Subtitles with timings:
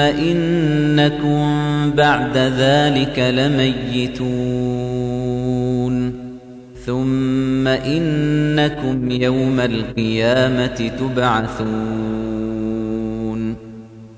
[0.00, 1.50] ثم إنكم
[1.96, 4.20] بعد ذلك لميتون
[6.86, 12.40] ثم إنكم يوم القيامة تبعثون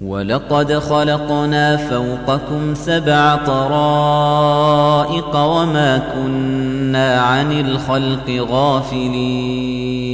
[0.05, 10.12] ولقد خلقنا فوقكم سبع طرائق وما كنا عن الخلق غافلين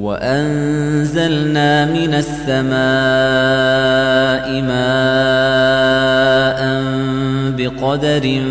[0.00, 2.76] وأنزلنا من السماء
[4.62, 6.60] ماء
[7.56, 8.42] بقدر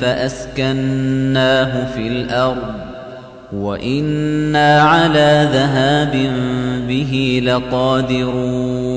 [0.00, 2.74] فأسكناه في الأرض
[3.52, 6.30] وإنا على ذهاب
[6.88, 8.87] به لقادرون.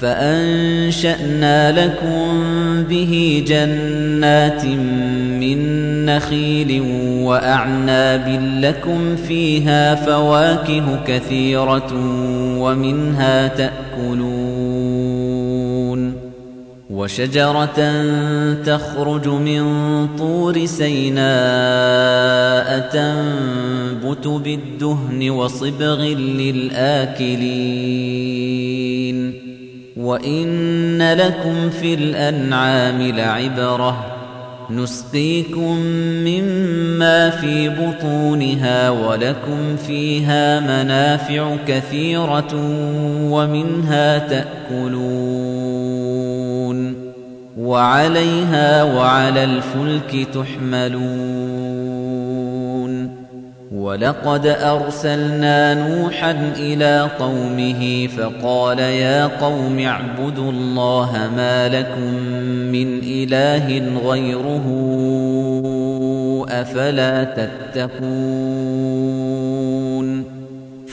[0.00, 2.42] فأنشأنا لكم
[2.88, 4.64] به جنات
[5.40, 5.58] من
[6.06, 6.82] نخيل
[7.22, 11.92] وأعناب لكم فيها فواكه كثيرة
[12.58, 14.96] ومنها تأكلون
[16.90, 18.02] وشجرة
[18.64, 19.66] تخرج من
[20.16, 21.26] طور سيناء
[22.92, 27.46] تنبت بالدهن وصبغ للآكلين
[30.06, 34.16] وإن لكم في الأنعام لعبرةً
[34.70, 35.76] نسقيكم
[36.26, 42.54] مما في بطونها ولكم فيها منافع كثيرة
[43.30, 44.96] ومنها تأكلون
[47.58, 51.95] وعليها وعلى الفلك تحملون
[53.76, 62.14] ولقد أرسلنا نوحا إلى قومه فقال يا قوم اعبدوا الله ما لكم
[62.72, 64.66] من إله غيره
[66.48, 67.96] أفلا تتقون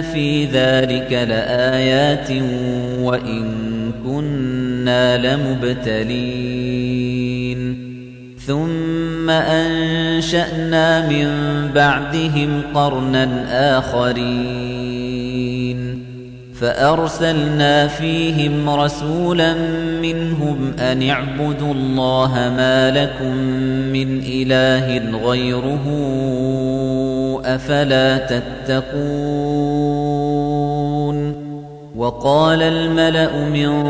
[0.00, 2.30] في ذلك لآيات
[3.00, 3.52] وإن
[4.04, 6.32] كنا لمبتلين.
[8.46, 11.28] ثم أنشأنا من
[11.74, 13.28] بعدهم قرنا
[13.78, 15.11] آخرين.
[16.62, 19.54] فأرسلنا فيهم رسولا
[20.02, 23.36] منهم أن اعبدوا الله ما لكم
[23.92, 25.84] من إله غيره
[27.44, 29.02] أفلا تتقون
[31.96, 33.82] وقال الملأ من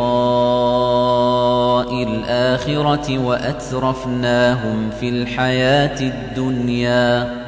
[2.03, 7.48] الآخرة وأترفناهم في الحياة الدنيا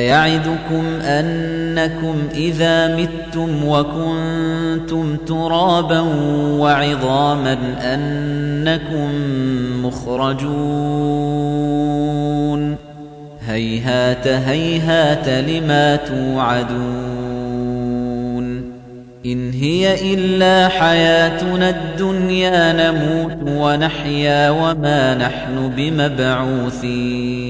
[0.00, 6.00] أيعدكم أنكم إذا متم وكنتم ترابا
[6.58, 7.58] وعظاما
[7.94, 9.10] أنكم
[9.86, 11.20] مخرجون؟
[13.46, 17.40] هيهات هيهات لما توعدون؟
[19.26, 27.49] إن هي إلا حياتنا الدنيا نموت ونحيا وما نحن بمبعوثين.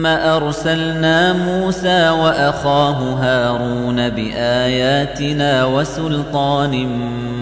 [0.00, 6.86] ثم أرسلنا موسى وأخاه هارون بآياتنا وسلطان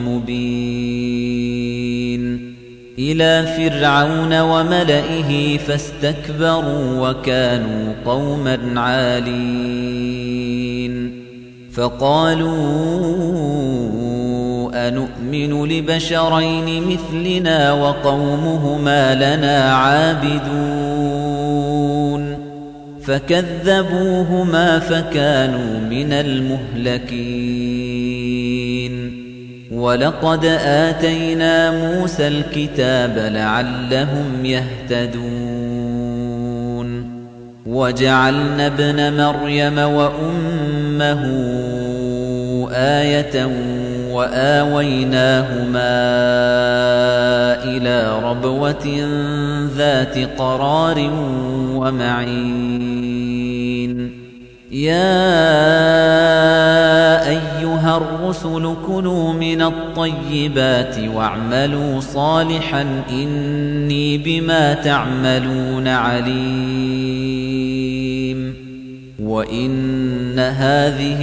[0.06, 1.38] مبين
[2.98, 10.18] إلى فرعون وملئه فاستكبروا وكانوا قوما عالين
[11.72, 12.48] فقالوا
[14.88, 20.87] أنؤمن لبشرين مثلنا وقومهما لنا عابدون
[23.08, 27.28] فكذبوهما فكانوا من المهلكين.
[29.72, 35.28] ولقد آتينا موسى الكتاب لعلهم يهتدون.
[37.66, 41.22] وجعلنا ابن مريم وأمه
[42.72, 43.44] آية
[44.18, 45.94] وآويناهما
[47.64, 48.86] إلى ربوة
[49.76, 51.10] ذات قرار
[51.74, 53.08] ومعين.
[54.72, 55.28] يا
[57.28, 67.28] أيها الرسل كلوا من الطيبات واعملوا صالحا إني بما تعملون عليم.
[69.18, 71.22] وإن هذه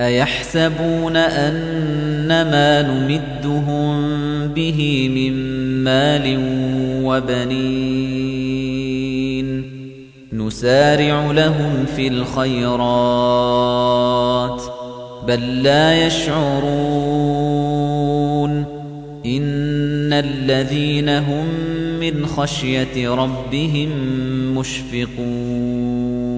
[0.00, 4.08] أيحسبون أن ما نمدهم
[4.48, 5.32] به من
[5.84, 6.38] مال
[7.04, 8.48] وبنين
[10.32, 12.78] نسارع لهم في الخيرات
[15.28, 17.58] بل لا يشعرون
[19.26, 21.46] إن الذين هم
[22.00, 23.88] من خشية ربهم
[24.58, 26.37] مشفقون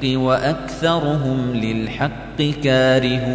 [0.00, 3.30] بالحق وأكثرهم للحق كارهون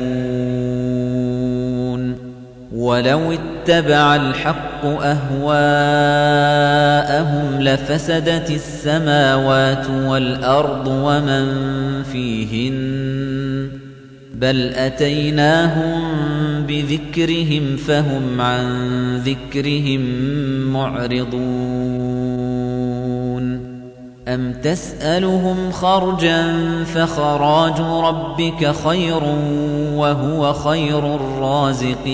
[2.76, 5.22] ولو اتبع الحق أهواءهم
[7.62, 11.46] لفسدت السماوات والأرض ومن
[12.04, 13.70] فيهن
[14.36, 16.02] بل أتيناهم
[16.68, 20.02] بذكرهم فهم عن ذكرهم
[20.74, 22.26] معرضون
[24.27, 26.53] أم تسألهم خرجا
[26.84, 29.24] فخراج ربك خير
[29.94, 32.05] وهو خير الرازقين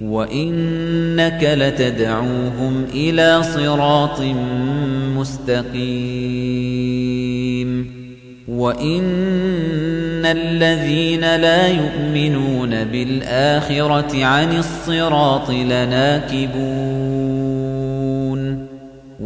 [0.00, 4.20] وإنك لتدعوهم إلى صراط
[5.16, 6.46] مستقيم
[8.48, 17.15] وإن الذين لا يؤمنون بالآخرة عن الصراط لناكبون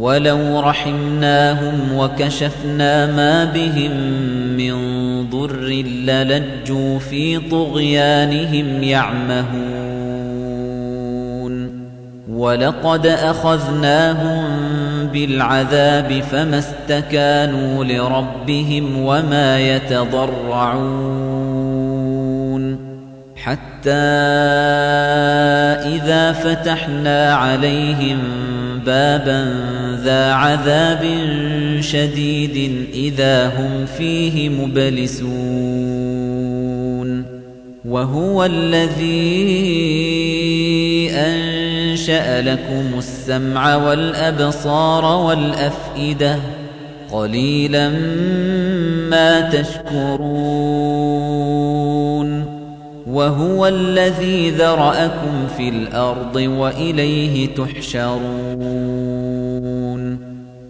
[0.01, 3.91] ولو رحمناهم وكشفنا ما بهم
[4.57, 4.73] من
[5.29, 5.63] ضر
[6.05, 9.91] للجوا في طغيانهم يعمهون
[12.29, 14.43] ولقد أخذناهم
[15.13, 21.21] بالعذاب فما استكانوا لربهم وما يتضرعون
[23.35, 23.91] حتى
[25.95, 28.17] إذا فتحنا عليهم
[28.85, 31.05] بابا ذا عذاب
[31.79, 36.01] شديد إذا هم فيه مبلسون
[37.85, 39.51] وهو الذي
[41.11, 46.39] أنشأ لكم السمع والأبصار والأفئدة
[47.11, 47.89] قليلا
[49.09, 51.01] ما تشكرون
[53.07, 59.11] وهو الذي ذرأكم في الأرض وإليه تحشرون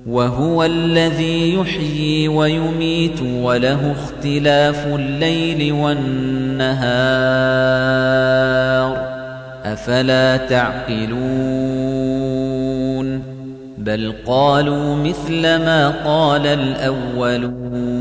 [0.07, 6.71] وهو الذي يحيي ويميت وله اختلاف الليل والنهار.
[9.65, 11.11] أفلا تعقلون؟
[13.77, 18.00] بل قالوا مثل ما قال الأولون.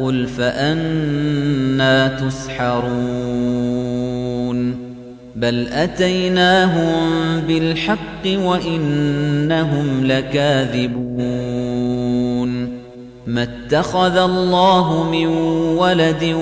[0.00, 3.30] قل فأنا تسحرون
[5.36, 7.00] بل أتيناهم
[7.48, 11.20] بالحق وإنهم لكاذبون
[13.26, 15.26] ما اتخذ الله من
[15.78, 16.36] ولد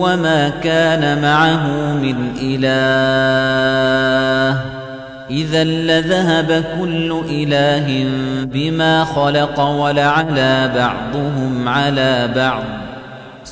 [0.00, 3.80] وما كان معه من إله
[5.30, 8.06] إذا لذهب كل إله
[8.44, 12.89] بما خلق ولعلى بعضهم على بعض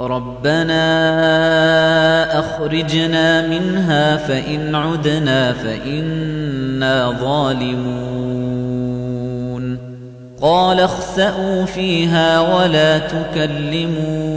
[0.00, 0.78] ربنا
[2.38, 8.26] أخرجنا منها فإن عدنا فإنا ظالمون.
[10.42, 14.36] قال اخسأوا فيها ولا تكلمون.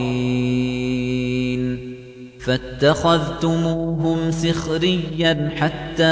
[2.45, 6.03] فاتخذتموهم سخريا حتى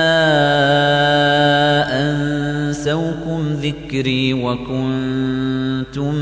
[1.99, 6.15] أنسوكم ذكري وكنتم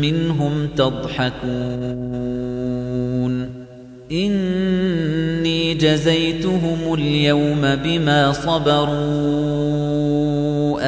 [0.00, 1.40] منهم تضحكون.
[4.12, 8.90] إني جزيتهم اليوم بما صبروا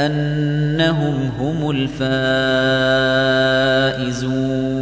[0.07, 1.71] أنهم هم
[4.11, 4.82] الفائزون.